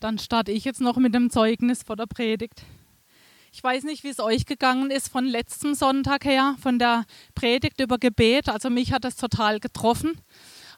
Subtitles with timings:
[0.00, 2.62] Dann starte ich jetzt noch mit dem Zeugnis vor der Predigt.
[3.52, 7.04] Ich weiß nicht, wie es euch gegangen ist von letztem Sonntag her, von der
[7.34, 8.48] Predigt über Gebet.
[8.48, 10.20] Also mich hat das total getroffen.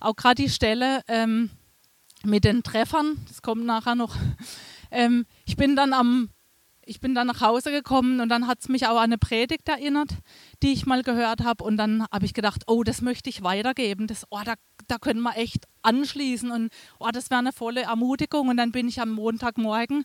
[0.01, 1.51] Auch gerade die Stelle ähm,
[2.25, 4.17] mit den Treffern, das kommt nachher noch.
[4.91, 6.31] Ähm, ich bin dann am
[6.91, 9.69] ich bin dann nach Hause gekommen und dann hat es mich auch an eine Predigt
[9.69, 10.11] erinnert,
[10.61, 11.63] die ich mal gehört habe.
[11.63, 14.09] Und dann habe ich gedacht, oh, das möchte ich weitergeben.
[14.09, 14.55] Das, oh, da,
[14.88, 18.48] da können wir echt anschließen und oh, das wäre eine volle Ermutigung.
[18.48, 20.02] Und dann bin ich am Montagmorgen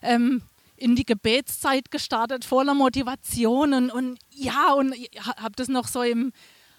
[0.00, 0.40] ähm,
[0.74, 4.94] in die Gebetszeit gestartet, voller Motivation und, und ja, und
[5.36, 6.32] habe das noch so im,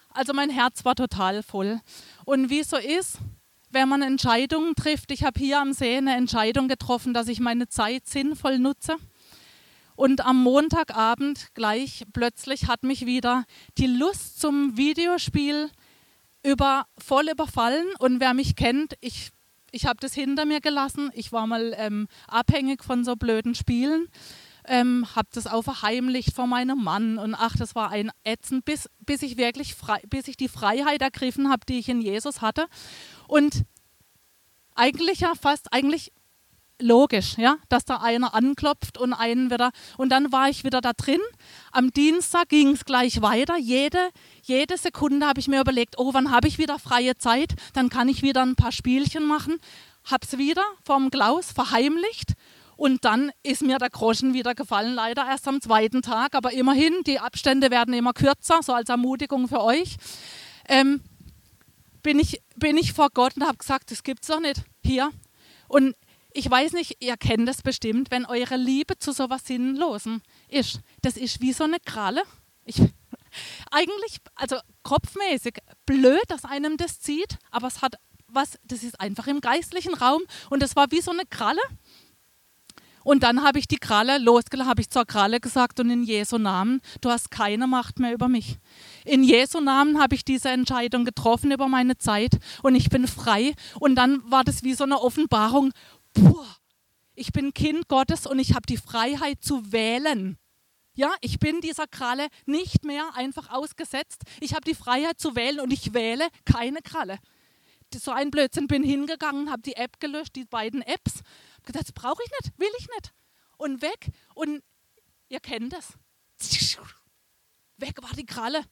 [0.10, 1.80] also mein Herz war total voll.
[2.26, 3.20] Und wie es so ist,
[3.70, 7.68] wenn man Entscheidungen trifft, ich habe hier am See eine Entscheidung getroffen, dass ich meine
[7.68, 8.98] Zeit sinnvoll nutze
[9.96, 13.46] und am Montagabend gleich plötzlich hat mich wieder
[13.78, 15.70] die Lust zum Videospiel
[16.44, 17.88] über, voll überfallen.
[18.00, 19.30] Und wer mich kennt, ich,
[19.72, 21.12] ich habe das hinter mir gelassen.
[21.14, 24.08] Ich war mal ähm, abhängig von so blöden Spielen.
[24.66, 28.90] Ähm, habe das auch verheimlicht vor meinem Mann und ach, das war ein Ätzen, bis,
[29.02, 32.68] bis ich wirklich frei, bis ich die Freiheit ergriffen habe, die ich in Jesus hatte.
[33.28, 33.66] Und
[34.74, 36.14] eigentlich ja fast, eigentlich
[36.80, 39.72] logisch, ja, dass da einer anklopft und einen wieder.
[39.98, 41.22] Und dann war ich wieder da drin.
[41.72, 43.58] Am Dienstag ging es gleich weiter.
[43.58, 44.10] Jede,
[44.44, 47.54] jede Sekunde habe ich mir überlegt, oh, wann habe ich wieder freie Zeit?
[47.74, 49.58] Dann kann ich wieder ein paar Spielchen machen.
[50.10, 52.34] Hab's wieder vom Klaus verheimlicht.
[52.76, 56.36] Und dann ist mir der Groschen wieder gefallen, leider erst am zweiten Tag.
[56.36, 59.98] Aber immerhin, die Abstände werden immer kürzer, so als Ermutigung für euch.
[60.68, 61.02] Ähm,
[62.02, 64.64] bin, ich, bin ich vor Gott und habe gesagt, das gibt's doch nicht.
[64.84, 65.12] Hier.
[65.68, 65.96] Und
[66.34, 70.80] ich weiß nicht, ihr kennt das bestimmt, wenn eure Liebe zu sowas Sinnlosen ist.
[71.02, 72.24] Das ist wie so eine Kralle.
[72.66, 72.78] Ich,
[73.72, 77.96] eigentlich, also kopfmäßig, blöd, dass einem das zieht, aber es hat
[78.28, 81.62] was, das ist einfach im geistlichen Raum und das war wie so eine Kralle.
[83.04, 86.38] Und dann habe ich die Kralle losgelassen, habe ich zur Kralle gesagt und in Jesu
[86.38, 88.58] Namen, du hast keine Macht mehr über mich.
[89.04, 93.56] In Jesu Namen habe ich diese Entscheidung getroffen über meine Zeit und ich bin frei.
[93.80, 95.74] Und dann war das wie so eine Offenbarung,
[96.14, 96.58] boah,
[97.16, 100.38] ich bin Kind Gottes und ich habe die Freiheit zu wählen.
[100.96, 104.24] Ja, ich bin dieser Kralle nicht mehr einfach ausgesetzt.
[104.40, 107.18] Ich habe die Freiheit zu wählen und ich wähle keine Kralle.
[107.96, 111.22] So ein Blödsinn, bin hingegangen, habe die App gelöscht, die beiden Apps.
[111.66, 113.14] Das brauche ich nicht, will ich nicht.
[113.58, 114.12] Und weg.
[114.34, 114.64] Und
[115.30, 115.94] ihr kennt das.
[117.78, 118.64] Weg war die Kralle.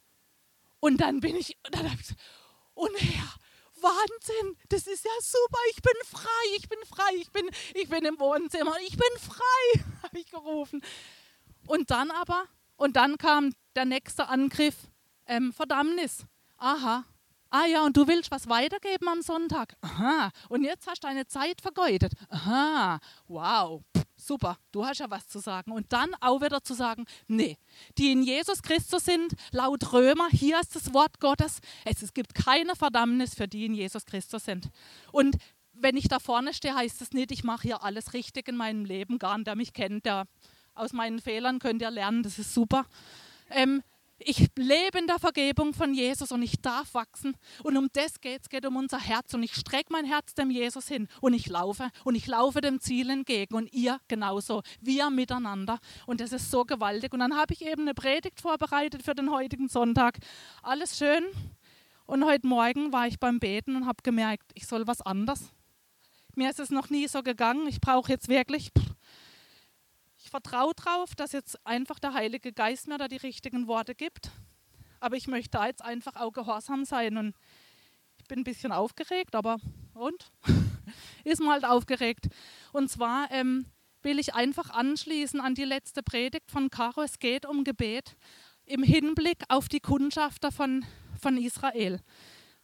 [0.80, 1.86] Und dann bin ich, dann
[2.74, 3.34] und Herr,
[3.82, 8.04] Wahnsinn, das ist ja super, ich bin frei, ich bin frei, ich bin, ich bin
[8.04, 10.82] im Wohnzimmer, ich bin frei, habe ich gerufen.
[11.66, 12.44] Und dann aber,
[12.76, 14.76] und dann kam der nächste Angriff,
[15.26, 16.24] ähm, Verdammnis.
[16.58, 17.04] Aha,
[17.50, 19.76] ah ja, und du willst was weitergeben am Sonntag.
[19.80, 22.12] Aha, und jetzt hast du deine Zeit vergeudet.
[22.28, 23.82] Aha, wow,
[24.26, 25.72] super, du hast ja was zu sagen.
[25.72, 27.58] Und dann auch wieder zu sagen, nee,
[27.98, 32.76] die in Jesus Christus sind, laut Römer, hier ist das Wort Gottes, es, gibt keine
[32.76, 34.68] Verdammnis für die in Jesus Christus sind.
[35.12, 35.36] Und
[35.72, 38.84] wenn ich da vorne stehe, heißt es nicht, ich mache hier alles richtig in meinem
[38.84, 39.18] Leben.
[39.18, 40.26] Gar nicht, der mich kennt, der
[40.74, 42.86] aus meinen Fehlern könnt ihr lernen, das ist super.
[43.50, 43.82] Ähm,
[44.24, 47.36] ich lebe in der Vergebung von Jesus und ich darf wachsen.
[47.62, 49.34] Und um das geht es, geht um unser Herz.
[49.34, 52.80] Und ich strecke mein Herz dem Jesus hin und ich laufe und ich laufe dem
[52.80, 54.62] Ziel entgegen und ihr genauso.
[54.80, 55.78] Wir miteinander.
[56.06, 57.12] Und das ist so gewaltig.
[57.12, 60.18] Und dann habe ich eben eine Predigt vorbereitet für den heutigen Sonntag.
[60.62, 61.24] Alles schön.
[62.06, 65.52] Und heute Morgen war ich beim Beten und habe gemerkt, ich soll was anders.
[66.34, 67.66] Mir ist es noch nie so gegangen.
[67.68, 68.70] Ich brauche jetzt wirklich
[70.32, 74.30] vertraue darauf, dass jetzt einfach der Heilige Geist mir da die richtigen Worte gibt.
[74.98, 77.18] Aber ich möchte da jetzt einfach auch gehorsam sein.
[77.18, 77.36] Und
[78.18, 79.58] ich bin ein bisschen aufgeregt, aber
[79.92, 80.32] und?
[81.24, 82.28] Ist man halt aufgeregt.
[82.72, 83.66] Und zwar ähm,
[84.00, 87.02] will ich einfach anschließen an die letzte Predigt von Caro.
[87.02, 88.16] Es geht um Gebet
[88.64, 90.86] im Hinblick auf die Kundschafter von,
[91.20, 92.00] von Israel.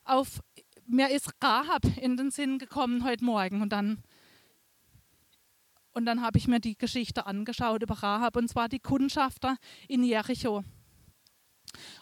[0.04, 0.40] Auf,
[0.86, 4.02] mir ist Rahab in den Sinn gekommen heute Morgen und dann
[5.98, 9.56] und dann habe ich mir die Geschichte angeschaut über Rahab, und zwar die Kundschafter
[9.88, 10.62] in Jericho.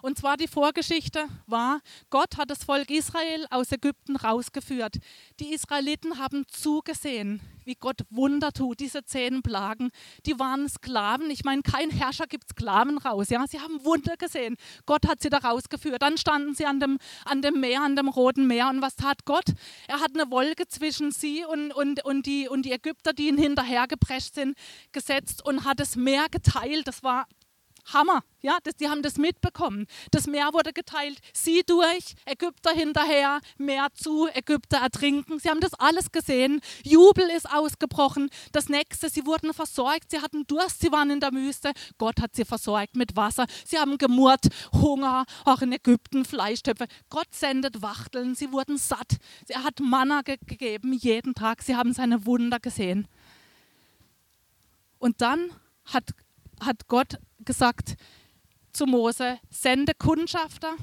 [0.03, 1.81] Und zwar die Vorgeschichte war,
[2.11, 4.97] Gott hat das Volk Israel aus Ägypten rausgeführt.
[5.41, 9.91] Die Israeliten haben zugesehen, wie Gott Wunder tut, diese zehn Plagen.
[10.25, 11.31] Die waren Sklaven.
[11.31, 13.29] Ich meine, kein Herrscher gibt Sklaven raus.
[13.29, 13.45] Ja?
[13.47, 14.57] Sie haben Wunder gesehen.
[14.87, 16.01] Gott hat sie da rausgeführt.
[16.01, 18.69] Dann standen sie an dem, an dem Meer, an dem Roten Meer.
[18.69, 19.47] Und was tat Gott?
[19.89, 23.39] Er hat eine Wolke zwischen sie und, und, und, die, und die Ägypter, die ihn
[23.39, 24.57] hinterhergeprescht sind,
[24.93, 26.87] gesetzt und hat das Meer geteilt.
[26.87, 27.27] Das war
[27.93, 28.23] Hammer.
[28.41, 29.87] Ja, das, die haben das mitbekommen.
[30.11, 35.39] Das Meer wurde geteilt, sie durch, Ägypter hinterher, Meer zu, Ägypter ertrinken.
[35.39, 36.61] Sie haben das alles gesehen.
[36.85, 38.29] Jubel ist ausgebrochen.
[38.53, 41.73] Das nächste, sie wurden versorgt, sie hatten Durst, sie waren in der Wüste.
[41.99, 43.47] Gott hat sie versorgt mit Wasser.
[43.65, 46.87] Sie haben gemurrt, Hunger, auch in Ägypten Fleischtöpfe.
[47.11, 49.17] Gott sendet Wachteln, sie wurden satt.
[49.49, 51.63] Er hat Manna ge gegeben jeden Tag.
[51.63, 53.09] Sie haben seine Wunder gesehen.
[54.99, 55.51] Und dann
[55.85, 56.15] hat,
[56.61, 57.97] hat Gott gesagt,
[58.73, 60.75] zu Mose, sende Kundschafter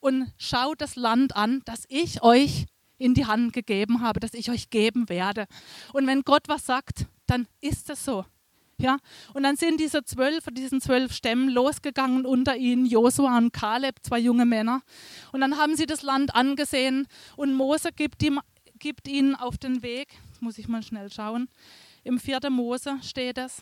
[0.00, 2.66] und schau das Land an, das ich euch
[2.98, 5.46] in die Hand gegeben habe, das ich euch geben werde.
[5.92, 8.24] Und wenn Gott was sagt, dann ist es so.
[8.78, 8.96] Ja,
[9.34, 13.96] und dann sind diese zwölf, von diesen zwölf Stämmen losgegangen, unter ihnen Josua und Kaleb,
[14.02, 14.80] zwei junge Männer.
[15.32, 17.06] Und dann haben sie das Land angesehen
[17.36, 18.40] und Mose gibt, ihm,
[18.78, 20.08] gibt ihnen auf den Weg,
[20.40, 21.48] muss ich mal schnell schauen,
[22.04, 22.48] im 4.
[22.48, 23.60] Mose steht es,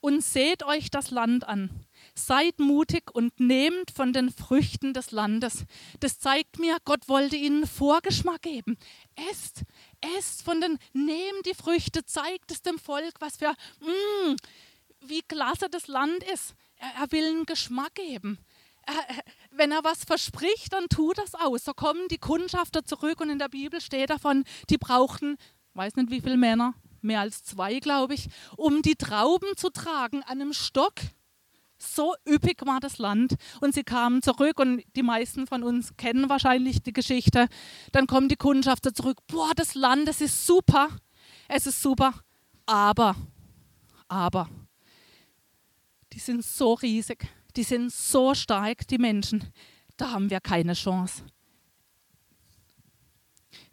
[0.00, 1.70] und seht euch das Land an.
[2.14, 5.64] Seid mutig und nehmt von den Früchten des Landes.
[6.00, 8.76] Das zeigt mir, Gott wollte ihnen Vorgeschmack geben.
[9.30, 9.62] Esst,
[10.16, 13.50] esst von den, nehmt die Früchte, zeigt es dem Volk, was für,
[13.80, 14.36] mm,
[15.00, 16.54] wie klasse das Land ist.
[16.76, 18.38] Er, er will einen Geschmack geben.
[18.86, 21.64] Er, wenn er was verspricht, dann tut das aus.
[21.64, 25.36] So kommen die Kundschafter zurück und in der Bibel steht davon, die brauchten,
[25.74, 30.22] weiß nicht wie viele Männer, mehr als zwei, glaube ich, um die Trauben zu tragen
[30.22, 30.94] an einem Stock.
[31.78, 33.34] So üppig war das Land.
[33.60, 37.46] Und sie kamen zurück und die meisten von uns kennen wahrscheinlich die Geschichte.
[37.92, 39.18] Dann kommen die Kundschafter zurück.
[39.28, 40.88] Boah, das Land, das ist super.
[41.46, 42.14] Es ist super.
[42.66, 43.14] Aber,
[44.08, 44.48] aber,
[46.12, 47.28] die sind so riesig.
[47.56, 49.52] Die sind so stark, die Menschen.
[49.96, 51.24] Da haben wir keine Chance.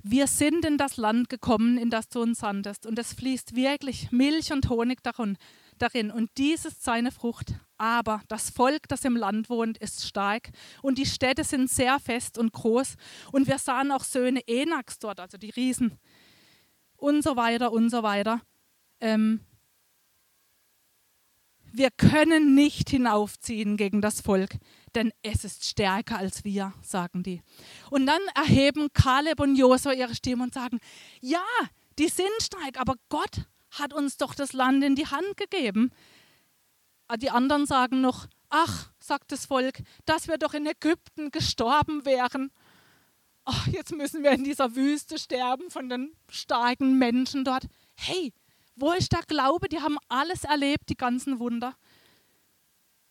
[0.07, 4.11] Wir sind in das Land gekommen, in das du uns sandest, und es fließt wirklich
[4.11, 7.55] Milch und Honig darin, und dies ist seine Frucht.
[7.79, 10.51] Aber das Volk, das im Land wohnt, ist stark,
[10.83, 12.97] und die Städte sind sehr fest und groß,
[13.31, 15.97] und wir sahen auch Söhne Enaks dort, also die Riesen,
[16.97, 18.41] und so weiter und so weiter.
[19.01, 19.39] Ähm,
[21.73, 24.57] wir können nicht hinaufziehen gegen das Volk,
[24.95, 27.41] denn es ist stärker als wir, sagen die.
[27.89, 30.79] Und dann erheben Kaleb und Josua ihre Stimme und sagen,
[31.21, 31.43] ja,
[31.99, 35.91] die sind stark, aber Gott hat uns doch das Land in die Hand gegeben.
[37.17, 42.51] Die anderen sagen noch, ach, sagt das Volk, dass wir doch in Ägypten gestorben wären.
[43.43, 47.65] Ach, jetzt müssen wir in dieser Wüste sterben von den starken Menschen dort.
[47.95, 48.33] Hey,
[48.75, 49.69] wo ist der Glaube?
[49.69, 51.75] Die haben alles erlebt, die ganzen Wunder.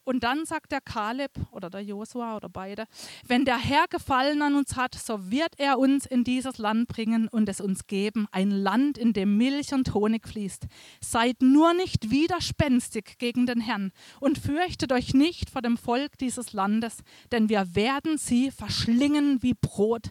[0.05, 2.85] Und dann sagt der Kaleb oder der Josua oder beide,
[3.27, 7.27] wenn der Herr Gefallen an uns hat, so wird er uns in dieses Land bringen
[7.29, 10.67] und es uns geben, ein Land, in dem Milch und Honig fließt.
[11.01, 16.53] Seid nur nicht widerspenstig gegen den Herrn und fürchtet euch nicht vor dem Volk dieses
[16.53, 16.99] Landes,
[17.33, 20.11] denn wir werden sie verschlingen wie Brot.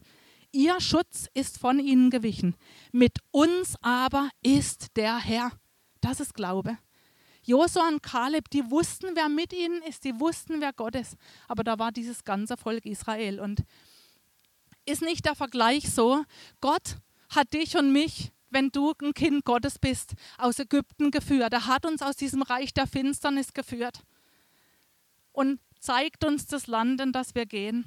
[0.51, 2.55] Ihr Schutz ist von ihnen gewichen.
[2.91, 5.51] Mit uns aber ist der Herr.
[6.01, 6.77] Das ist Glaube.
[7.43, 11.15] Josua und Kaleb, die wussten, wer mit ihnen ist, die wussten, wer Gott ist.
[11.47, 13.39] Aber da war dieses ganze Volk Israel.
[13.39, 13.63] Und
[14.85, 16.23] ist nicht der Vergleich so,
[16.61, 16.97] Gott
[17.29, 21.53] hat dich und mich, wenn du ein Kind Gottes bist, aus Ägypten geführt.
[21.53, 24.03] Er hat uns aus diesem Reich der Finsternis geführt
[25.31, 27.85] und zeigt uns das Land, in das wir gehen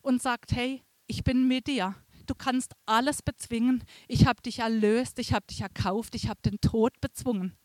[0.00, 1.94] und sagt, hey, ich bin mit dir.
[2.26, 3.84] Du kannst alles bezwingen.
[4.08, 7.56] Ich habe dich erlöst, ich habe dich erkauft, ich habe den Tod bezwungen.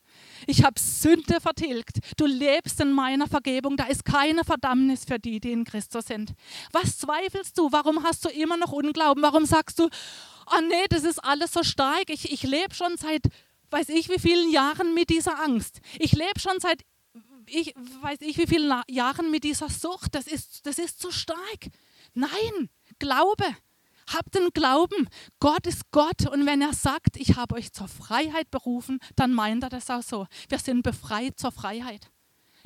[0.46, 1.98] Ich habe Sünde vertilgt.
[2.18, 3.78] Du lebst in meiner Vergebung.
[3.78, 6.34] Da ist keine Verdammnis für die, die in Christus sind.
[6.72, 7.72] Was zweifelst du?
[7.72, 9.24] Warum hast du immer noch Unglauben?
[9.24, 12.10] Warum sagst du, oh nee, das ist alles so stark.
[12.10, 13.24] Ich, ich lebe schon seit,
[13.72, 15.80] weiß ich wie vielen Jahren mit dieser Angst.
[16.00, 16.84] Ich lebe schon seit,
[17.48, 20.16] ich weiß ich wie vielen Jahren mit dieser Sucht.
[20.16, 21.68] Das ist, das ist zu stark.
[22.14, 23.46] Nein, Glaube.
[24.08, 25.10] Habt den Glauben,
[25.40, 29.64] Gott ist Gott und wenn er sagt, ich habe euch zur Freiheit berufen, dann meint
[29.64, 30.28] er das auch so.
[30.48, 32.10] Wir sind befreit zur Freiheit.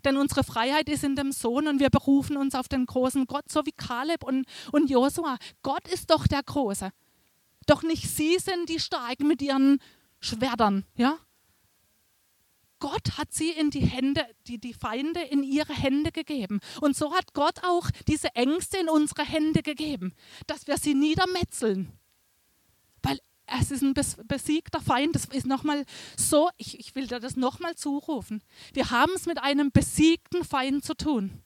[0.06, 3.50] Denn unsere Freiheit ist in dem Sohn und wir berufen uns auf den großen Gott,
[3.50, 5.38] so wie Kaleb und, und Josua.
[5.62, 6.92] Gott ist doch der Große.
[7.68, 9.80] Doch nicht sie sind die Starken mit ihren
[10.20, 11.18] Schwertern, ja?
[12.82, 16.60] Gott hat sie in die Hände, die, die Feinde in ihre Hände gegeben.
[16.82, 20.14] Und so hat Gott auch diese Ängste in unsere Hände gegeben,
[20.48, 21.94] dass wir sie niedermetzeln.
[23.04, 25.16] Weil es ist ein besiegter Feind.
[25.16, 25.86] Das ist nochmal
[26.18, 28.44] so, ich, ich will dir das nochmal zurufen.
[28.74, 31.44] Wir haben es mit einem besiegten Feind zu tun.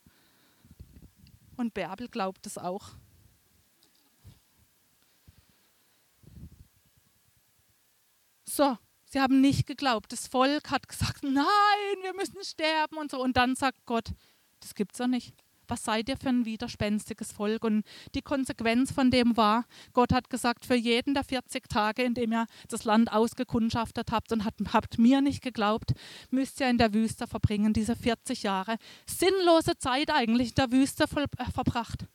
[1.57, 2.91] Und Bärbel glaubt es auch.
[8.45, 8.77] So,
[9.15, 10.12] Sie haben nicht geglaubt.
[10.12, 11.45] Das Volk hat gesagt, nein,
[12.01, 13.24] wir müssen sterben und so.
[13.24, 14.10] Und dann sagt Gott,
[14.60, 15.34] das gibt's doch nicht
[15.67, 17.63] was seid ihr für ein widerspenstiges Volk?
[17.63, 22.13] Und die Konsequenz von dem war, Gott hat gesagt, für jeden der 40 Tage, in
[22.13, 25.93] dem ihr das Land ausgekundschaftet habt und habt, habt mir nicht geglaubt,
[26.29, 28.77] müsst ihr in der Wüste verbringen, diese 40 Jahre.
[29.07, 32.05] Sinnlose Zeit eigentlich in der Wüste voll, äh, verbracht.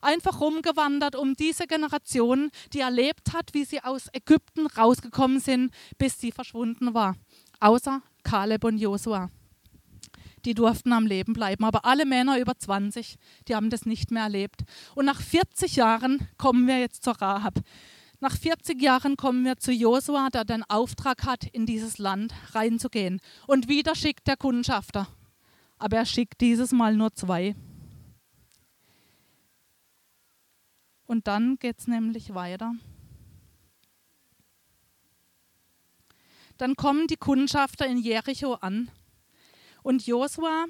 [0.00, 6.18] Einfach rumgewandert, um diese Generation, die erlebt hat, wie sie aus Ägypten rausgekommen sind, bis
[6.18, 7.16] sie verschwunden war.
[7.60, 9.30] Außer Kaleb und Josua
[10.44, 11.64] die durften am Leben bleiben.
[11.64, 13.16] Aber alle Männer über 20,
[13.48, 14.62] die haben das nicht mehr erlebt.
[14.94, 17.60] Und nach 40 Jahren kommen wir jetzt zur Rahab.
[18.20, 23.20] Nach 40 Jahren kommen wir zu Josua, der den Auftrag hat, in dieses Land reinzugehen.
[23.46, 25.08] Und wieder schickt der Kundschafter.
[25.78, 27.54] Aber er schickt dieses Mal nur zwei.
[31.10, 32.72] Und dann geht es nämlich weiter.
[36.56, 38.92] Dann kommen die Kundschafter in Jericho an
[39.82, 40.66] und Josua,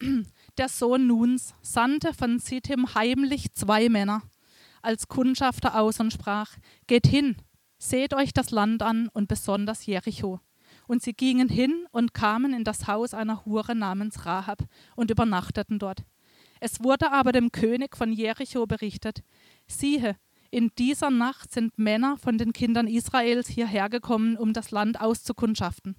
[0.58, 4.22] der Sohn Nuns, sandte von Sittim heimlich zwei Männer
[4.82, 6.56] als Kundschafter aus und sprach:
[6.88, 7.36] Geht hin,
[7.78, 10.40] seht euch das Land an und besonders Jericho.
[10.88, 14.64] Und sie gingen hin und kamen in das Haus einer Hure namens Rahab
[14.96, 16.04] und übernachteten dort.
[16.58, 19.22] Es wurde aber dem König von Jericho berichtet:
[19.66, 20.16] Siehe,
[20.50, 25.96] in dieser Nacht sind Männer von den Kindern Israels hierher gekommen, um das Land auszukundschaften.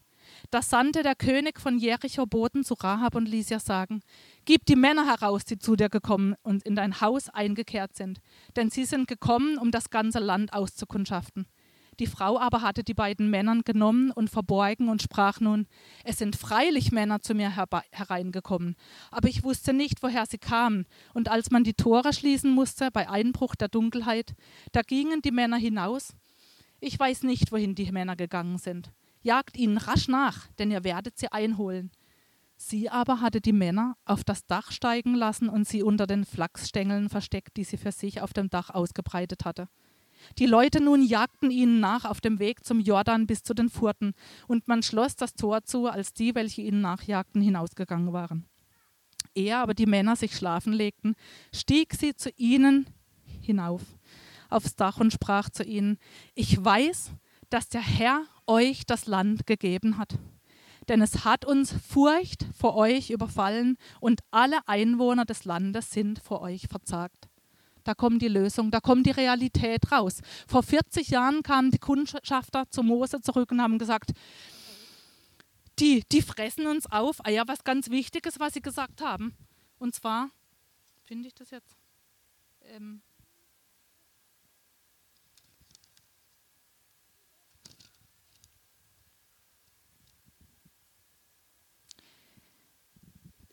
[0.50, 4.02] Da sandte der König von Jericho Boten zu Rahab und ließ ihr sagen:
[4.46, 8.22] Gib die Männer heraus, die zu dir gekommen und in dein Haus eingekehrt sind,
[8.56, 11.46] denn sie sind gekommen, um das ganze Land auszukundschaften.
[12.00, 15.68] Die Frau aber hatte die beiden Männern genommen und verborgen und sprach nun:
[16.04, 17.56] Es sind freilich Männer zu mir
[17.92, 18.76] hereingekommen,
[19.12, 20.86] aber ich wusste nicht, woher sie kamen.
[21.14, 24.36] Und als man die Tore schließen musste bei Einbruch der Dunkelheit,
[24.72, 26.14] da gingen die Männer hinaus.
[26.80, 28.92] Ich weiß nicht, wohin die Männer gegangen sind
[29.26, 31.92] jagt ihnen rasch nach, denn ihr werdet sie einholen.
[32.58, 37.10] Sie aber hatte die Männer auf das Dach steigen lassen und sie unter den Flachsstängeln
[37.10, 39.68] versteckt, die sie für sich auf dem Dach ausgebreitet hatte.
[40.38, 44.14] Die Leute nun jagten ihnen nach auf dem Weg zum Jordan bis zu den Furten,
[44.48, 48.46] und man schloss das Tor zu, als die, welche ihnen nachjagten, hinausgegangen waren.
[49.34, 51.16] Ehe aber die Männer sich schlafen legten,
[51.54, 52.88] stieg sie zu ihnen
[53.42, 53.82] hinauf
[54.50, 55.98] aufs Dach und sprach zu ihnen:
[56.34, 57.12] Ich weiß,
[57.50, 60.18] dass der Herr euch das Land gegeben hat.
[60.88, 66.42] Denn es hat uns Furcht vor euch überfallen und alle Einwohner des Landes sind vor
[66.42, 67.28] euch verzagt.
[67.86, 70.22] Da kommt die Lösung, da kommt die Realität raus.
[70.48, 74.12] Vor 40 Jahren kamen die Kundschafter zu Mose zurück und haben gesagt,
[75.78, 77.24] die, die fressen uns auf.
[77.24, 79.38] Ah ja, was ganz Wichtiges, was sie gesagt haben.
[79.78, 80.32] Und zwar,
[81.04, 81.78] finde ich das jetzt?
[82.64, 83.04] Ähm,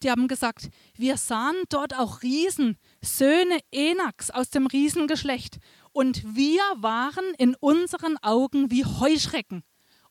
[0.03, 5.59] die haben gesagt, wir sahen dort auch Riesen, Söhne Enaks aus dem Riesengeschlecht.
[5.93, 9.63] Und wir waren in unseren Augen wie Heuschrecken.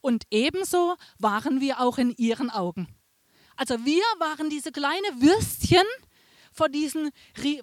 [0.01, 2.87] Und ebenso waren wir auch in ihren Augen.
[3.55, 5.85] Also wir waren diese kleine Würstchen
[6.51, 7.11] vor diesen,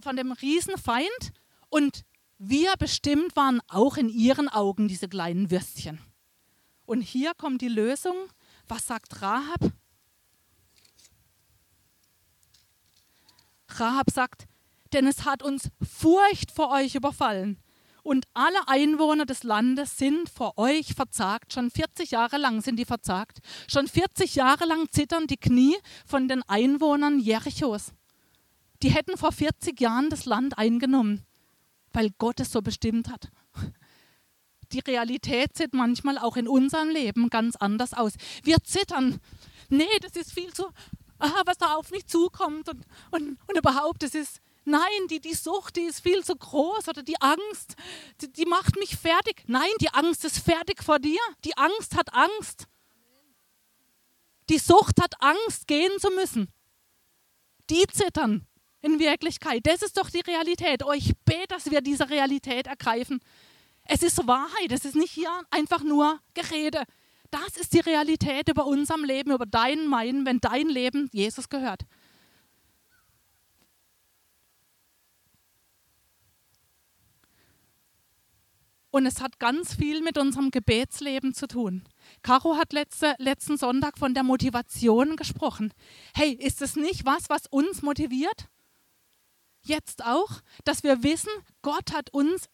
[0.00, 1.32] von dem Riesenfeind
[1.68, 2.04] und
[2.38, 5.99] wir bestimmt waren auch in ihren Augen diese kleinen Würstchen.
[6.87, 8.16] Und hier kommt die Lösung.
[8.68, 9.73] Was sagt Rahab?
[13.68, 14.47] Rahab sagt,
[14.92, 17.59] denn es hat uns Furcht vor euch überfallen.
[18.02, 21.52] Und alle Einwohner des Landes sind vor euch verzagt.
[21.52, 23.38] Schon 40 Jahre lang sind die verzagt.
[23.68, 25.76] Schon 40 Jahre lang zittern die Knie
[26.07, 27.92] von den Einwohnern Jerichos.
[28.83, 31.26] Die hätten vor 40 Jahren das Land eingenommen,
[31.92, 33.28] weil Gott es so bestimmt hat.
[34.73, 38.12] Die Realität sieht manchmal auch in unserem Leben ganz anders aus.
[38.42, 39.18] Wir zittern.
[39.68, 40.66] Nee, das ist viel zu
[41.18, 45.34] aha, was da auf mich zukommt und, und, und überhaupt, es ist, nein, die, die
[45.34, 47.75] Sucht, die ist viel zu groß oder die Angst,
[48.20, 49.42] die, die macht mich fertig.
[49.46, 51.20] Nein, die Angst ist fertig vor dir.
[51.44, 52.66] Die Angst hat Angst.
[54.48, 56.48] Die Sucht hat Angst, gehen zu müssen.
[57.70, 58.46] Die zittern
[58.80, 59.66] in Wirklichkeit.
[59.66, 60.84] Das ist doch die Realität.
[60.84, 63.20] Oh, ich bete, dass wir diese Realität ergreifen.
[63.84, 66.84] Es ist Wahrheit, es ist nicht hier einfach nur Gerede.
[67.30, 71.82] Das ist die Realität über unserem Leben, über dein, mein, wenn dein Leben Jesus gehört.
[78.99, 81.85] Und es hat ganz viel mit unserem Gebetsleben zu tun.
[82.23, 85.73] Caro hat letzte, letzten Sonntag von der Motivation gesprochen.
[86.17, 88.49] Hey, ist es nicht was, was uns motiviert?
[89.62, 91.31] Jetzt auch, dass wir wissen,
[91.62, 92.49] Gott hat uns,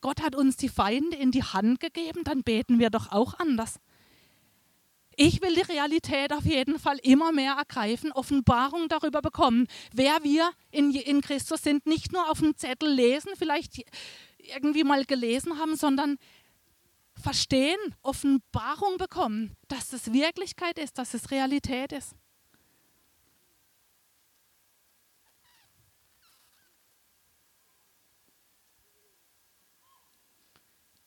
[0.00, 3.78] Gott hat uns die Feinde in die Hand gegeben, dann beten wir doch auch anders.
[5.16, 10.52] Ich will die Realität auf jeden Fall immer mehr ergreifen, Offenbarung darüber bekommen, wer wir
[10.70, 11.84] in, in Christus sind.
[11.84, 13.84] Nicht nur auf dem Zettel lesen, vielleicht
[14.42, 16.18] irgendwie mal gelesen haben, sondern
[17.20, 22.14] verstehen, Offenbarung bekommen, dass es Wirklichkeit ist, dass es Realität ist.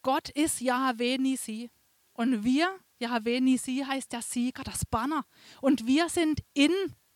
[0.01, 1.71] Gott ist Yahweh Nisi.
[2.13, 5.25] Und wir, Yahweh Nisi heißt der Sieger, das Banner.
[5.61, 6.71] Und wir sind in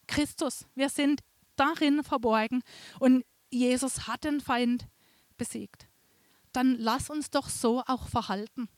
[0.07, 0.65] Christus.
[0.73, 1.21] Wir sind
[1.55, 2.63] darin verborgen.
[2.99, 4.87] Und Jesus hat den Feind
[5.37, 5.88] besiegt.
[6.51, 8.69] Dann lass uns doch so auch verhalten.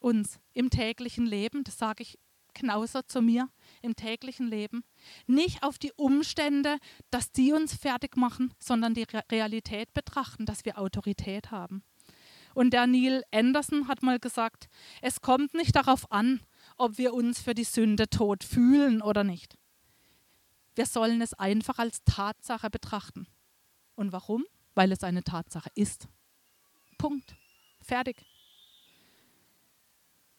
[0.00, 2.18] Uns im täglichen Leben, das sage ich
[2.54, 3.48] genauso zu mir,
[3.80, 4.84] im täglichen Leben.
[5.26, 6.78] Nicht auf die Umstände,
[7.10, 11.82] dass die uns fertig machen, sondern die Realität betrachten, dass wir Autorität haben.
[12.54, 14.68] Und der Neil Anderson hat mal gesagt,
[15.00, 16.40] es kommt nicht darauf an,
[16.76, 19.56] ob wir uns für die Sünde tot fühlen oder nicht.
[20.74, 23.26] Wir sollen es einfach als Tatsache betrachten.
[23.94, 24.44] Und warum?
[24.74, 26.08] Weil es eine Tatsache ist.
[27.02, 27.34] Punkt.
[27.80, 28.24] Fertig.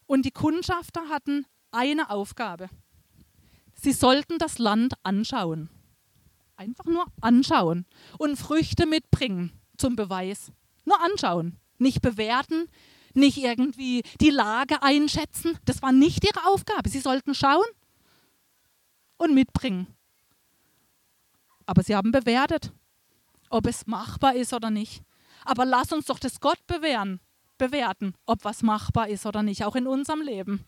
[0.06, 2.70] Und die Kundschafter hatten eine Aufgabe.
[3.76, 5.70] Sie sollten das Land anschauen.
[6.56, 7.86] Einfach nur anschauen
[8.18, 10.54] und Früchte mitbringen zum Beweis.
[10.86, 12.70] Nur anschauen nicht bewerten,
[13.14, 15.60] nicht irgendwie die Lage einschätzen.
[15.66, 16.90] Das war nicht ihre Aufgabe.
[16.90, 17.66] Sie sollten schauen
[19.18, 19.88] und mitbringen.
[21.66, 22.72] Aber sie haben bewertet,
[23.50, 25.04] ob es machbar ist oder nicht.
[25.46, 27.20] Aber lass uns doch das Gott bewähren,
[27.58, 30.66] bewerten, ob was machbar ist oder nicht, auch in unserem Leben.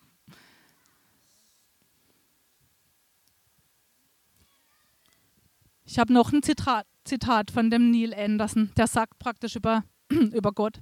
[5.85, 10.51] Ich habe noch ein Zitat, Zitat von dem Neil Anderson, der sagt praktisch über über
[10.51, 10.81] Gott.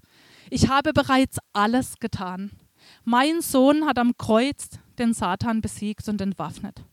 [0.49, 2.51] Ich habe bereits alles getan.
[3.03, 4.69] Mein Sohn hat am Kreuz
[4.99, 6.83] den Satan besiegt und entwaffnet.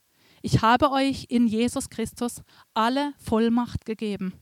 [0.42, 2.42] Ich habe euch in Jesus Christus
[2.72, 4.32] alle Vollmacht gegeben.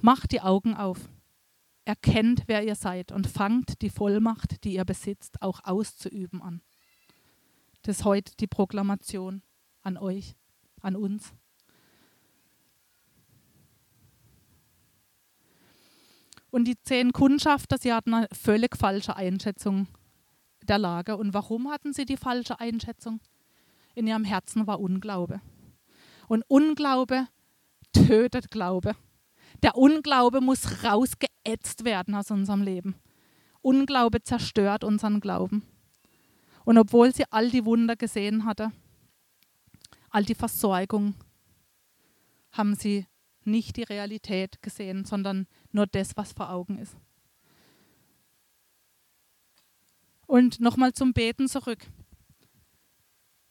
[0.00, 0.98] Macht die Augen auf.
[1.84, 6.62] Erkennt, wer ihr seid und fangt die Vollmacht, die ihr besitzt, auch auszuüben an.
[7.82, 9.42] Das ist heute die Proklamation
[9.82, 10.36] an euch,
[10.80, 11.32] an uns.
[16.52, 19.88] Und die zehn Kundschafter, sie hatten eine völlig falsche Einschätzung
[20.62, 21.16] der Lage.
[21.16, 23.20] Und warum hatten sie die falsche Einschätzung?
[23.94, 25.40] In ihrem Herzen war Unglaube.
[26.28, 27.26] Und Unglaube
[27.92, 28.94] tötet Glaube.
[29.62, 32.96] Der Unglaube muss rausgeätzt werden aus unserem Leben.
[33.60, 35.62] Unglaube zerstört unseren Glauben.
[36.64, 38.72] Und obwohl sie all die Wunder gesehen hatte,
[40.10, 41.14] all die Versorgung,
[42.52, 43.06] haben sie
[43.44, 46.96] nicht die Realität gesehen, sondern nur das, was vor Augen ist.
[50.26, 51.86] Und nochmal zum Beten zurück.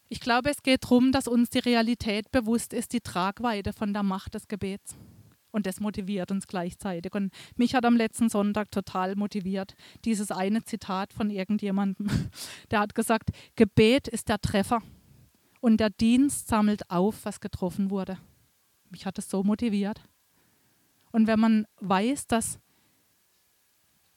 [0.08, 4.04] Ich glaube, es geht darum, dass uns die Realität bewusst ist, die Tragweite von der
[4.04, 4.95] Macht des Gebets.
[5.51, 7.13] Und das motiviert uns gleichzeitig.
[7.13, 12.09] Und mich hat am letzten Sonntag total motiviert dieses eine Zitat von irgendjemandem.
[12.71, 14.81] Der hat gesagt, Gebet ist der Treffer
[15.59, 18.17] und der Dienst sammelt auf, was getroffen wurde.
[18.89, 20.01] Mich hat es so motiviert.
[21.11, 22.59] Und wenn man weiß, dass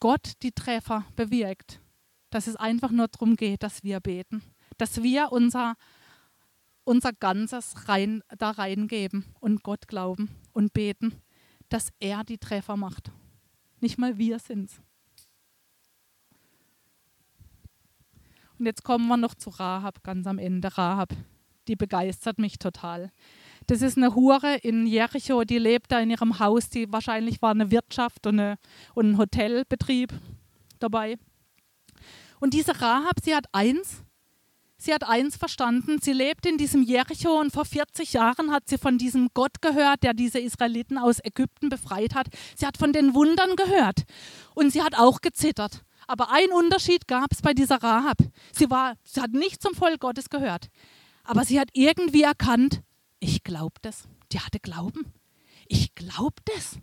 [0.01, 1.81] Gott die Treffer bewirkt,
[2.31, 4.42] dass es einfach nur darum geht, dass wir beten,
[4.77, 5.77] dass wir unser,
[6.85, 11.20] unser Ganzes rein, da reingeben und Gott glauben und beten,
[11.68, 13.11] dass er die Treffer macht.
[13.81, 14.81] Nicht mal wir sind's.
[18.59, 20.77] Und jetzt kommen wir noch zu Rahab ganz am Ende.
[20.77, 21.12] Rahab,
[21.68, 23.11] die begeistert mich total.
[23.66, 26.68] Das ist eine Hure in Jericho, die lebt da in ihrem Haus.
[26.68, 28.59] Die wahrscheinlich war eine Wirtschaft und, eine,
[28.94, 30.12] und ein Hotelbetrieb
[30.79, 31.18] dabei.
[32.40, 34.03] Und diese Rahab, sie hat eins,
[34.77, 35.99] sie hat eins verstanden.
[36.01, 40.03] Sie lebt in diesem Jericho und vor 40 Jahren hat sie von diesem Gott gehört,
[40.03, 42.29] der diese Israeliten aus Ägypten befreit hat.
[42.57, 44.05] Sie hat von den Wundern gehört
[44.55, 45.85] und sie hat auch gezittert.
[46.07, 48.19] Aber ein Unterschied gab es bei dieser Rahab.
[48.53, 50.69] Sie, war, sie hat nicht zum Volk Gottes gehört,
[51.23, 52.83] aber sie hat irgendwie erkannt,
[53.21, 54.09] ich glaube das.
[54.33, 55.13] Die hatte Glauben.
[55.67, 56.79] Ich glaube das.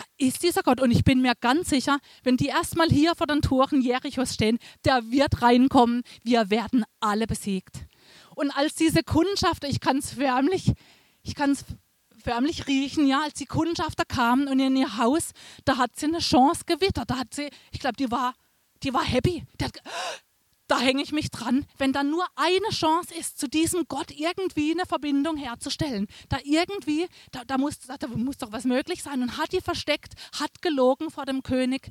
[0.00, 0.80] Da ist dieser Gott.
[0.80, 4.58] Und ich bin mir ganz sicher, wenn die erstmal hier vor den Toren Jerichos stehen,
[4.86, 6.02] der wird reinkommen.
[6.22, 7.86] Wir werden alle besiegt.
[8.34, 10.72] Und als diese Kundschafter, ich kann es förmlich,
[11.22, 11.66] ich kann es
[12.22, 15.32] förmlich riechen, ja, als die Kundschafter kamen und in ihr Haus,
[15.66, 17.10] da hat sie eine Chance gewittert.
[17.10, 18.32] Da hat sie, ich glaube, die war,
[18.82, 19.44] die war happy.
[19.60, 19.72] Die hat,
[20.70, 24.70] da hänge ich mich dran, wenn da nur eine Chance ist, zu diesem Gott irgendwie
[24.70, 26.06] eine Verbindung herzustellen.
[26.28, 30.14] Da irgendwie, da, da, muss, da muss doch was möglich sein und hat die versteckt,
[30.38, 31.90] hat gelogen vor dem König,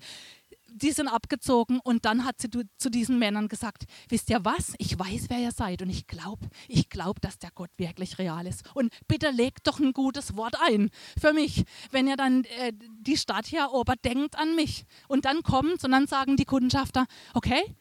[0.72, 4.98] die sind abgezogen und dann hat sie zu diesen Männern gesagt, wisst ihr was, ich
[4.98, 8.64] weiß, wer ihr seid und ich glaube, ich glaube, dass der Gott wirklich real ist.
[8.76, 10.90] Und bitte legt doch ein gutes Wort ein
[11.20, 14.86] für mich, wenn ihr dann äh, die Stadt hier erobert, denkt an mich.
[15.08, 17.76] Und dann kommt und dann sagen die Kundschafter, okay,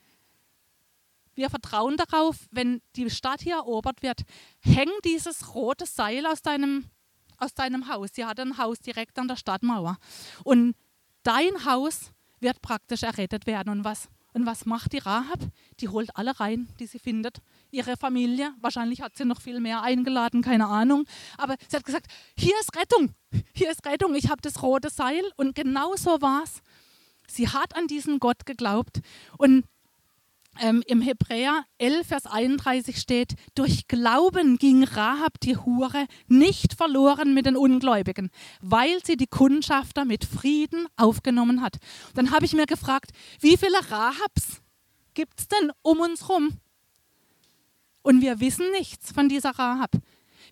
[1.38, 4.22] wir vertrauen darauf, wenn die Stadt hier erobert wird,
[4.61, 6.90] häng dieses rote Seil aus deinem,
[7.38, 8.11] aus deinem Haus.
[8.12, 9.96] Sie hat ein Haus direkt an der Stadtmauer.
[10.42, 10.74] Und
[11.22, 13.70] dein Haus wird praktisch errettet werden.
[13.70, 15.38] Und was, und was macht die Rahab?
[15.79, 17.38] Die holt alle rein, die sie findet.
[17.70, 21.05] Ihre Familie, wahrscheinlich hat sie noch viel mehr eingeladen, keine Ahnung.
[21.37, 23.14] Aber sie hat gesagt, hier ist Rettung,
[23.55, 25.22] hier ist Rettung, ich habe das rote Seil.
[25.37, 26.62] Und genau so war es.
[27.29, 29.01] Sie hat an diesen Gott geglaubt.
[29.37, 29.64] Und
[30.61, 37.35] ähm, im Hebräer 11, Vers 31 steht, durch Glauben ging Rahab die Hure nicht verloren
[37.35, 41.77] mit den Ungläubigen, weil sie die Kundschafter mit Frieden aufgenommen hat.
[42.14, 44.62] Dann habe ich mir gefragt, wie viele Rahabs
[45.14, 46.59] gibt es denn um uns herum?
[48.03, 49.90] Und wir wissen nichts von dieser Rahab.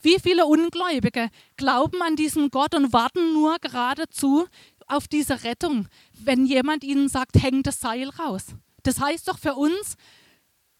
[0.02, 4.46] Wie viele Ungläubige glauben an diesen Gott und warten nur geradezu
[4.86, 8.46] auf diese Rettung, wenn jemand ihnen sagt, hängt das Seil raus.
[8.86, 9.96] Das heißt doch für uns,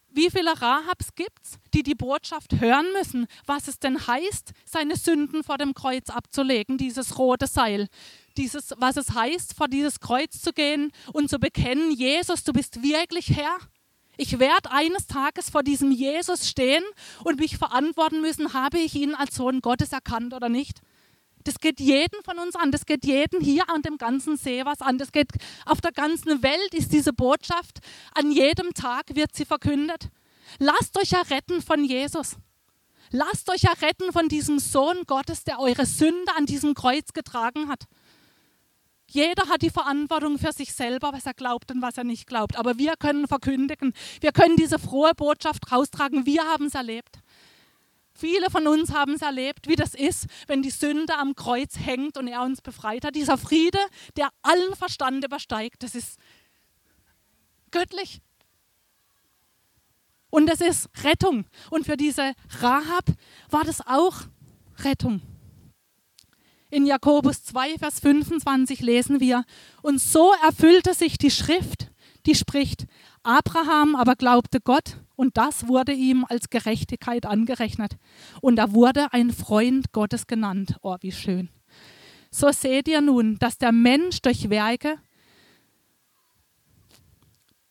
[0.09, 4.97] wie viele Rahabs gibt es, die die Botschaft hören müssen, was es denn heißt, seine
[4.97, 7.89] Sünden vor dem Kreuz abzulegen, dieses rote Seil.
[8.37, 12.83] Dieses, was es heißt, vor dieses Kreuz zu gehen und zu bekennen, Jesus, du bist
[12.83, 13.59] wirklich Herr.
[14.17, 16.85] Ich werde eines Tages vor diesem Jesus stehen
[17.25, 20.81] und mich verantworten müssen, habe ich ihn als Sohn Gottes erkannt oder nicht.
[21.47, 22.73] Das geht jeden von uns an.
[22.73, 24.99] Das geht jeden hier an dem ganzen See was an.
[24.99, 25.31] Das geht
[25.65, 27.79] auf der ganzen Welt ist diese Botschaft.
[28.15, 30.11] An jedem Tag wird sie verkündet.
[30.59, 32.37] Lasst euch erretten von Jesus.
[33.11, 37.85] Lasst euch erretten von diesem Sohn Gottes, der eure Sünde an diesem Kreuz getragen hat.
[39.09, 42.57] Jeder hat die Verantwortung für sich selber, was er glaubt und was er nicht glaubt.
[42.59, 46.27] Aber wir können verkündigen, wir können diese frohe Botschaft raustragen.
[46.27, 47.21] Wir haben es erlebt.
[48.17, 52.17] Viele von uns haben es erlebt, wie das ist, wenn die Sünde am Kreuz hängt
[52.17, 53.15] und er uns befreit hat.
[53.15, 53.79] Dieser Friede,
[54.17, 56.19] der allen Verstand übersteigt, das ist
[57.71, 58.23] göttlich.
[60.31, 61.45] Und das ist Rettung.
[61.71, 63.05] Und für diese Rahab
[63.51, 64.23] war das auch
[64.79, 65.21] Rettung.
[66.71, 69.45] In Jakobus 2, Vers 25 lesen wir,
[69.83, 71.91] und so erfüllte sich die Schrift,
[72.27, 72.87] die spricht,
[73.27, 77.97] Abraham aber glaubte Gott und das wurde ihm als Gerechtigkeit angerechnet.
[78.41, 80.77] Und er wurde ein Freund Gottes genannt.
[80.83, 81.49] Oh, wie schön.
[82.31, 84.99] So seht ihr nun, dass der Mensch durch Werke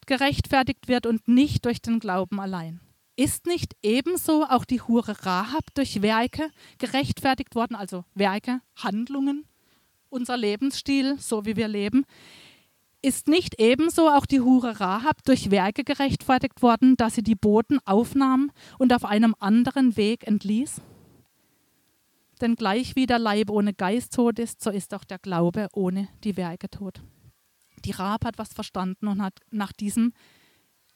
[0.06, 2.82] gerechtfertigt wird und nicht durch den Glauben allein.
[3.16, 9.46] Ist nicht ebenso auch die Hure Rahab durch Werke gerechtfertigt worden, also Werke, Handlungen,
[10.10, 12.06] unser Lebensstil, so wie wir leben?
[13.06, 17.78] Ist nicht ebenso auch die Hure Rahab durch Werke gerechtfertigt worden, dass sie die Boten
[17.86, 20.82] aufnahm und auf einem anderen Weg entließ?
[22.42, 26.08] Denn gleich wie der Leib ohne Geist tot ist, so ist auch der Glaube ohne
[26.24, 27.04] die Werke tot.
[27.86, 30.12] Die Rahab hat was verstanden und hat nach, diesem,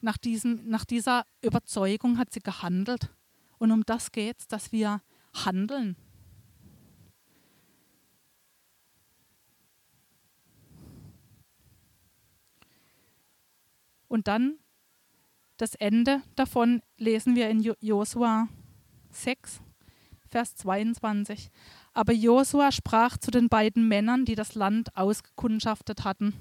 [0.01, 3.13] nach, diesem, nach dieser Überzeugung hat sie gehandelt.
[3.59, 5.03] Und um das geht es, dass wir
[5.45, 5.95] handeln,
[14.09, 14.59] Und dann
[15.55, 18.49] das Ende davon lesen wir in Josua
[19.11, 19.61] 6,
[20.27, 21.49] Vers 22.
[21.93, 26.33] Aber Josua sprach zu den beiden Männern, die das Land ausgekundschaftet hatten,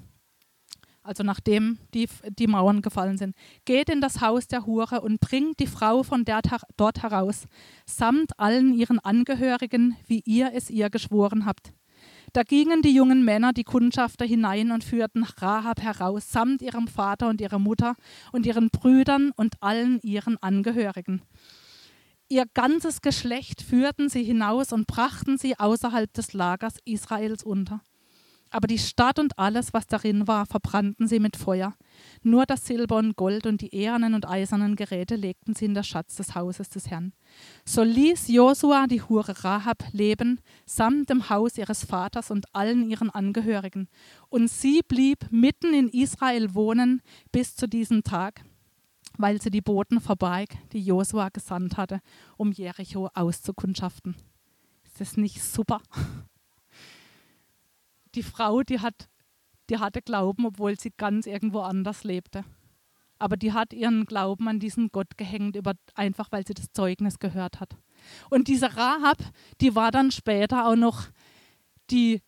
[1.01, 5.59] also nachdem die, die Mauern gefallen sind, geht in das Haus der Hure und bringt
[5.59, 6.41] die Frau von der,
[6.77, 7.47] dort heraus,
[7.85, 11.73] samt allen ihren Angehörigen, wie ihr es ihr geschworen habt.
[12.33, 17.27] Da gingen die jungen Männer, die Kundschafter, hinein und führten Rahab heraus, samt ihrem Vater
[17.27, 17.95] und ihrer Mutter
[18.31, 21.21] und ihren Brüdern und allen ihren Angehörigen.
[22.27, 27.81] Ihr ganzes Geschlecht führten sie hinaus und brachten sie außerhalb des Lagers Israels unter.
[28.51, 31.75] Aber die Stadt und alles, was darin war, verbrannten sie mit Feuer.
[32.23, 35.87] Nur das Silber und Gold und die ehernen und eisernen Geräte legten sie in das
[35.87, 37.13] Schatz des Hauses des Herrn.
[37.63, 43.11] So ließ Josua die Hure Rahab leben, samt dem Haus ihres Vaters und allen ihren
[43.11, 43.87] Angehörigen.
[44.29, 48.41] Und sie blieb mitten in Israel wohnen bis zu diesem Tag,
[49.17, 52.01] weil sie die Boten verbarg, die Josua gesandt hatte,
[52.37, 54.15] um Jericho auszukundschaften.
[54.85, 55.81] Ist das nicht super?
[58.15, 59.09] die Frau, die, hat,
[59.69, 62.43] die hatte Glauben, obwohl sie ganz irgendwo anders lebte.
[63.19, 67.19] Aber die hat ihren Glauben an diesen Gott gehängt, über, einfach weil sie das Zeugnis
[67.19, 67.75] gehört hat.
[68.29, 69.17] Und diese Rahab,
[69.59, 71.07] die war dann später auch noch
[71.91, 72.21] die,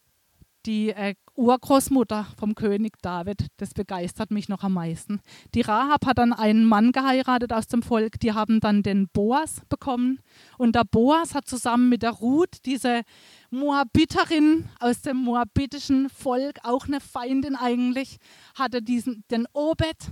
[0.65, 5.21] die äh, Urgroßmutter vom König David, das begeistert mich noch am meisten.
[5.55, 9.61] Die Rahab hat dann einen Mann geheiratet aus dem Volk, die haben dann den Boas
[9.67, 10.19] bekommen.
[10.59, 13.01] Und der Boas hat zusammen mit der Ruth, diese
[13.49, 18.17] Moabiterin aus dem moabitischen Volk, auch eine Feindin eigentlich,
[18.53, 20.11] hatte diesen, den Obed.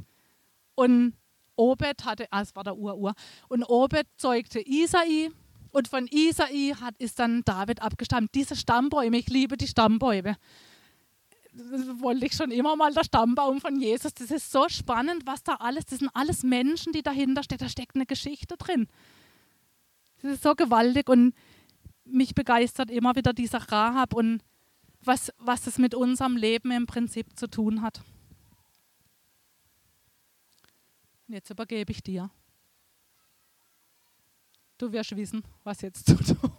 [0.74, 1.14] Und
[1.56, 3.14] Obed hatte, ah, es war der Urur,
[3.50, 5.30] und Obed zeugte Isai.
[5.72, 8.32] Und von Isai hat, ist dann David abgestammt.
[8.34, 10.36] Diese Stammbäume, ich liebe die Stammbäume
[12.00, 14.14] wollte ich schon immer mal der Stammbaum von Jesus.
[14.14, 17.64] Das ist so spannend, was da alles, das sind alles Menschen, die dahinter stecken.
[17.64, 18.88] Da steckt eine Geschichte drin.
[20.22, 21.34] Das ist so gewaltig und
[22.06, 24.44] mich begeistert immer wieder dieser Rahab und
[25.02, 28.02] was, was es mit unserem Leben im Prinzip zu tun hat.
[31.28, 32.30] Jetzt übergebe ich dir.
[34.78, 36.52] Du wirst wissen, was jetzt zu tun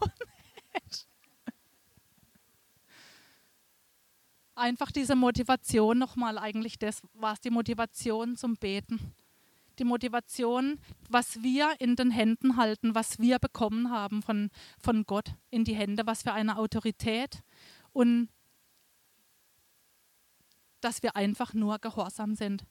[4.61, 9.14] einfach diese Motivation nochmal eigentlich das war es die Motivation zum Beten.
[9.79, 15.35] Die Motivation, was wir in den Händen halten, was wir bekommen haben von, von Gott
[15.51, 17.42] in die Hände, was für eine Autorität
[17.92, 18.29] und
[20.81, 22.64] dass wir einfach nur gehorsam sind.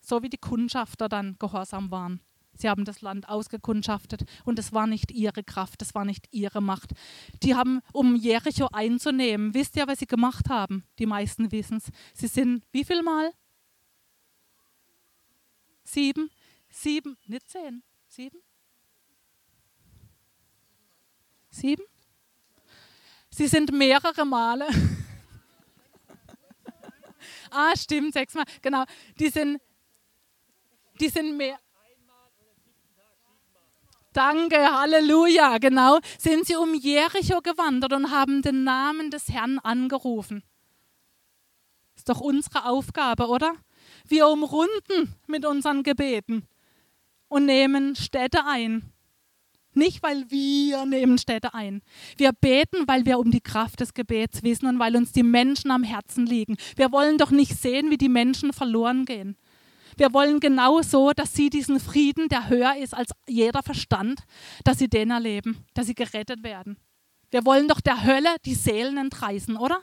[0.00, 2.20] So wie die Kundschafter dann gehorsam waren.
[2.58, 6.60] Sie haben das Land ausgekundschaftet und es war nicht ihre Kraft, es war nicht ihre
[6.60, 6.90] Macht.
[7.42, 10.84] Die haben, um Jericho einzunehmen, wisst ihr, was sie gemacht haben?
[10.98, 11.90] Die meisten wissen es.
[12.14, 13.32] Sie sind wie viel Mal?
[15.84, 16.30] Sieben?
[16.68, 17.16] Sieben?
[17.26, 17.82] Nicht zehn?
[18.08, 18.40] Sieben?
[21.50, 21.84] Sieben?
[23.30, 24.66] Sie sind mehrere Male.
[27.50, 28.44] ah, stimmt, sechsmal.
[28.60, 28.84] Genau.
[29.18, 29.60] Die sind,
[31.00, 31.58] die sind mehr.
[34.18, 36.00] Danke, Halleluja, genau.
[36.18, 40.42] Sind sie um Jericho gewandert und haben den Namen des Herrn angerufen.
[41.94, 43.54] Ist doch unsere Aufgabe, oder?
[44.08, 46.48] Wir umrunden mit unseren Gebeten
[47.28, 48.92] und nehmen Städte ein.
[49.72, 51.80] Nicht, weil wir nehmen Städte ein.
[52.16, 55.70] Wir beten, weil wir um die Kraft des Gebets wissen und weil uns die Menschen
[55.70, 56.56] am Herzen liegen.
[56.74, 59.36] Wir wollen doch nicht sehen, wie die Menschen verloren gehen.
[59.98, 64.22] Wir wollen genau so, dass sie diesen Frieden, der höher ist als jeder Verstand,
[64.62, 66.78] dass sie den erleben, dass sie gerettet werden.
[67.30, 69.80] Wir wollen doch der Hölle die Seelen entreißen, oder?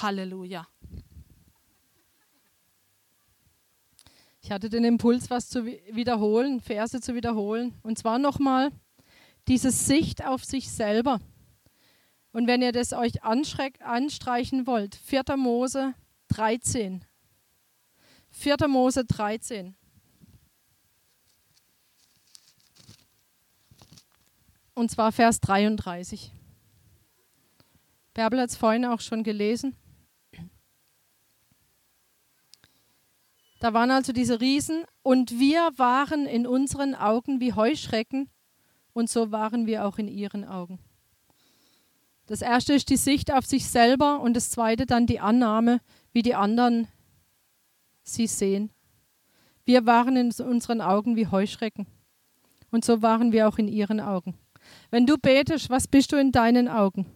[0.00, 0.68] Halleluja.
[4.40, 7.74] Ich hatte den Impuls, was zu wiederholen, Verse zu wiederholen.
[7.82, 8.70] Und zwar nochmal
[9.48, 11.20] diese Sicht auf sich selber.
[12.32, 15.36] Und wenn ihr das euch anstreichen wollt, 4.
[15.36, 15.94] Mose
[16.28, 17.04] 13,
[18.32, 18.56] 4.
[18.66, 19.74] Mose 13.
[24.74, 26.32] Und zwar Vers 33.
[28.14, 29.76] Bärbel hat es vorhin auch schon gelesen.
[33.60, 38.28] Da waren also diese Riesen und wir waren in unseren Augen wie Heuschrecken
[38.92, 40.80] und so waren wir auch in ihren Augen.
[42.26, 45.80] Das erste ist die Sicht auf sich selber und das zweite dann die Annahme,
[46.12, 46.88] wie die anderen
[48.02, 48.70] sie sehen.
[49.64, 51.86] Wir waren in unseren Augen wie Heuschrecken.
[52.70, 54.36] Und so waren wir auch in ihren Augen.
[54.90, 57.06] Wenn du betest, was bist du in deinen Augen?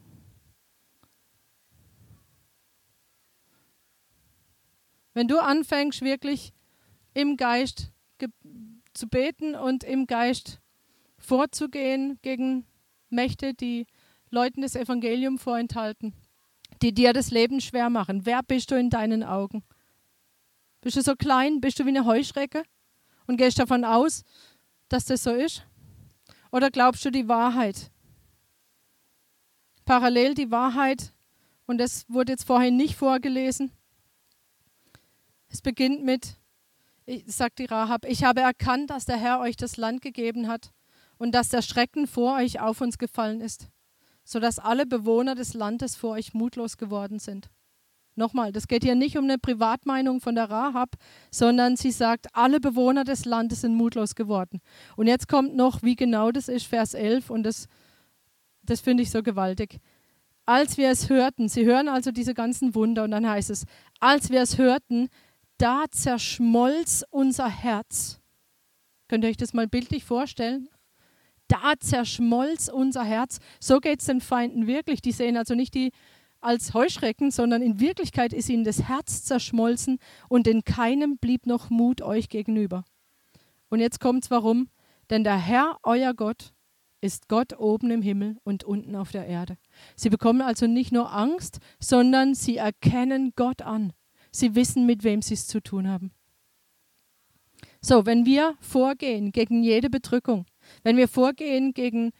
[5.14, 6.52] Wenn du anfängst wirklich
[7.14, 7.90] im Geist
[8.92, 10.60] zu beten und im Geist
[11.18, 12.66] vorzugehen gegen
[13.08, 13.86] Mächte, die
[14.30, 16.12] Leuten das Evangelium vorenthalten,
[16.82, 19.62] die dir das Leben schwer machen, wer bist du in deinen Augen?
[20.86, 21.60] Bist du so klein?
[21.60, 22.62] Bist du wie eine Heuschrecke?
[23.26, 24.22] Und gehst davon aus,
[24.88, 25.66] dass das so ist?
[26.52, 27.90] Oder glaubst du die Wahrheit?
[29.84, 31.12] Parallel die Wahrheit,
[31.66, 33.72] und das wurde jetzt vorhin nicht vorgelesen.
[35.48, 36.36] Es beginnt mit,
[37.26, 40.70] sagt die Rahab, ich habe erkannt, dass der Herr euch das Land gegeben hat
[41.18, 43.66] und dass der Schrecken vor euch auf uns gefallen ist,
[44.22, 47.50] sodass alle Bewohner des Landes vor euch mutlos geworden sind.
[48.16, 50.96] Nochmal, das geht hier nicht um eine Privatmeinung von der Rahab,
[51.30, 54.60] sondern sie sagt, alle Bewohner des Landes sind mutlos geworden.
[54.96, 57.68] Und jetzt kommt noch, wie genau das ist, Vers 11, und das,
[58.62, 59.80] das finde ich so gewaltig.
[60.46, 63.66] Als wir es hörten, sie hören also diese ganzen Wunder, und dann heißt es,
[64.00, 65.08] als wir es hörten,
[65.58, 68.20] da zerschmolz unser Herz.
[69.08, 70.68] Könnt ihr euch das mal bildlich vorstellen?
[71.48, 73.38] Da zerschmolz unser Herz.
[73.60, 75.00] So geht es den Feinden wirklich.
[75.00, 75.92] Die sehen also nicht die
[76.46, 81.70] als Heuschrecken, sondern in Wirklichkeit ist ihnen das Herz zerschmolzen und in keinem blieb noch
[81.70, 82.84] Mut euch gegenüber.
[83.68, 84.68] Und jetzt kommt's warum?
[85.10, 86.52] Denn der Herr, euer Gott,
[87.00, 89.58] ist Gott oben im Himmel und unten auf der Erde.
[89.96, 93.92] Sie bekommen also nicht nur Angst, sondern sie erkennen Gott an.
[94.30, 96.12] Sie wissen, mit wem sie es zu tun haben.
[97.80, 100.46] So, wenn wir vorgehen gegen jede Bedrückung,
[100.82, 102.12] wenn wir vorgehen gegen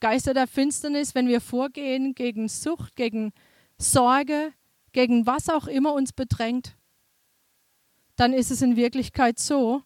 [0.00, 3.32] Geister der Finsternis, wenn wir vorgehen gegen Sucht, gegen
[3.78, 4.52] Sorge,
[4.92, 6.76] gegen was auch immer uns bedrängt,
[8.16, 9.82] dann ist es in Wirklichkeit so,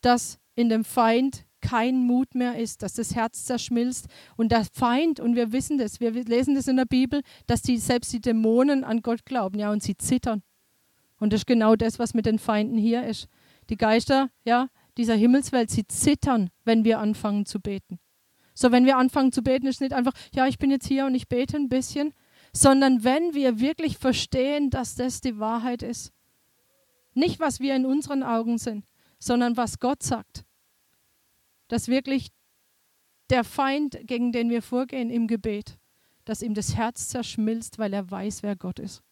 [0.00, 4.06] dass in dem Feind kein Mut mehr ist, dass das Herz zerschmilzt
[4.36, 7.78] und der Feind, und wir wissen das, wir lesen das in der Bibel, dass die,
[7.78, 10.42] selbst die Dämonen an Gott glauben, ja, und sie zittern.
[11.18, 13.26] Und das ist genau das, was mit den Feinden hier ist.
[13.68, 17.98] Die Geister, ja, dieser Himmelswelt, sie zittern, wenn wir anfangen zu beten.
[18.58, 21.14] So, wenn wir anfangen zu beten, ist nicht einfach, ja, ich bin jetzt hier und
[21.14, 22.14] ich bete ein bisschen,
[22.54, 26.10] sondern wenn wir wirklich verstehen, dass das die Wahrheit ist.
[27.12, 28.86] Nicht, was wir in unseren Augen sind,
[29.18, 30.46] sondern was Gott sagt.
[31.68, 32.30] Dass wirklich
[33.28, 35.76] der Feind, gegen den wir vorgehen im Gebet,
[36.24, 39.02] dass ihm das Herz zerschmilzt, weil er weiß, wer Gott ist.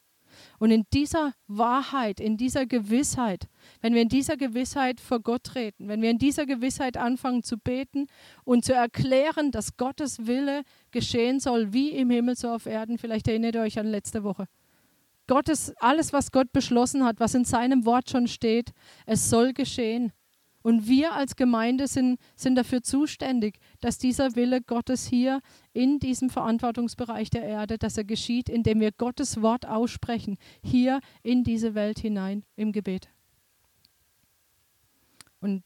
[0.59, 3.47] Und in dieser Wahrheit, in dieser Gewissheit,
[3.81, 7.59] wenn wir in dieser Gewissheit vor Gott treten, wenn wir in dieser Gewissheit anfangen zu
[7.59, 8.07] beten
[8.45, 13.29] und zu erklären, dass Gottes Wille geschehen soll, wie im Himmel so auf Erden, vielleicht
[13.29, 14.47] erinnert ihr euch an letzte Woche.
[15.27, 18.73] Gottes, alles, was Gott beschlossen hat, was in seinem Wort schon steht,
[19.07, 20.13] es soll geschehen.
[20.65, 25.43] Und wir als Gemeinde sind, sind dafür zuständig, dass dieser Wille Gottes hier
[25.75, 31.45] in diesem Verantwortungsbereich der Erde, dass er geschieht, indem wir Gottes Wort aussprechen, hier in
[31.45, 33.11] diese Welt hinein im Gebet.
[35.41, 35.63] Und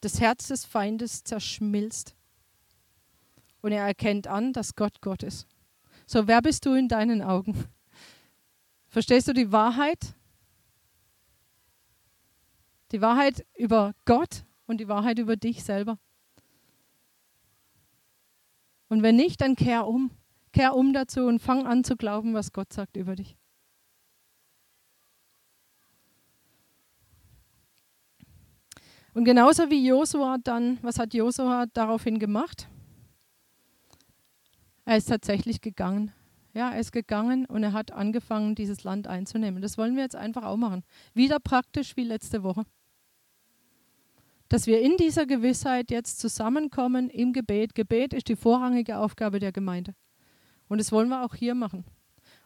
[0.00, 2.14] das Herz des Feindes zerschmilzt.
[3.60, 5.46] Und er erkennt an, dass Gott Gott ist.
[6.06, 7.66] So, wer bist du in deinen Augen?
[8.88, 10.14] Verstehst du die Wahrheit?
[12.92, 15.98] Die Wahrheit über Gott und die Wahrheit über dich selber.
[18.88, 20.10] Und wenn nicht, dann kehr um.
[20.52, 23.38] Kehr um dazu und fang an zu glauben, was Gott sagt über dich.
[29.14, 32.68] Und genauso wie Josua dann, was hat Josua daraufhin gemacht?
[34.84, 36.12] Er ist tatsächlich gegangen.
[36.54, 39.62] Ja, er ist gegangen und er hat angefangen, dieses Land einzunehmen.
[39.62, 40.82] Das wollen wir jetzt einfach auch machen.
[41.14, 42.66] Wieder praktisch wie letzte Woche
[44.52, 47.74] dass wir in dieser Gewissheit jetzt zusammenkommen im Gebet.
[47.74, 49.94] Gebet ist die vorrangige Aufgabe der Gemeinde.
[50.68, 51.86] Und das wollen wir auch hier machen.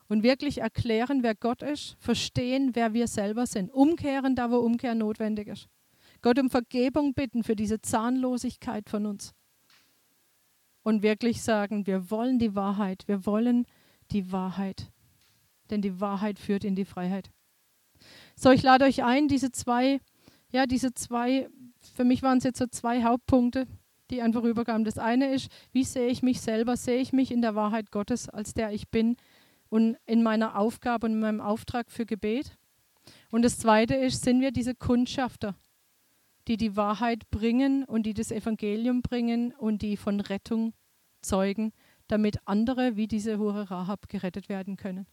[0.06, 4.94] Und wirklich erklären, wer Gott ist, verstehen, wer wir selber sind, umkehren, da wo Umkehr
[4.94, 5.68] notwendig ist.
[6.22, 9.34] Gott um Vergebung bitten für diese Zahnlosigkeit von uns.
[10.84, 13.66] Und wirklich sagen, wir wollen die Wahrheit, wir wollen
[14.12, 14.92] die Wahrheit.
[15.70, 17.32] Denn die Wahrheit führt in die Freiheit.
[18.36, 19.98] So, ich lade euch ein, diese zwei,
[20.52, 21.48] ja, diese zwei
[21.94, 23.66] für mich waren es jetzt so zwei Hauptpunkte,
[24.10, 24.84] die einfach rüberkamen.
[24.84, 26.76] Das eine ist, wie sehe ich mich selber?
[26.76, 29.16] Sehe ich mich in der Wahrheit Gottes, als der ich bin
[29.68, 32.56] und in meiner Aufgabe und in meinem Auftrag für Gebet?
[33.30, 35.54] Und das zweite ist, sind wir diese Kundschafter,
[36.48, 40.72] die die Wahrheit bringen und die das Evangelium bringen und die von Rettung
[41.22, 41.72] zeugen,
[42.06, 45.06] damit andere wie diese Hure Rahab gerettet werden können?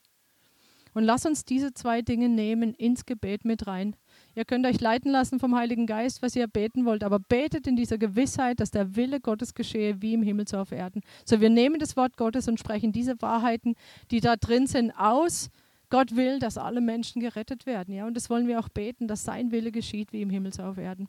[0.94, 3.96] Und lass uns diese zwei Dinge nehmen ins Gebet mit rein.
[4.36, 7.76] Ihr könnt euch leiten lassen vom Heiligen Geist, was ihr beten wollt, aber betet in
[7.76, 11.02] dieser Gewissheit, dass der Wille Gottes geschehe, wie im Himmel so auf Erden.
[11.24, 13.76] So, wir nehmen das Wort Gottes und sprechen diese Wahrheiten,
[14.10, 15.50] die da drin sind, aus.
[15.94, 17.94] Gott will, dass alle Menschen gerettet werden.
[17.94, 20.64] Ja, und das wollen wir auch beten, dass sein Wille geschieht, wie im Himmel so
[20.64, 21.08] auf Erden.